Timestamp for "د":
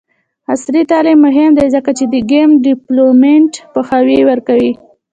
2.13-2.15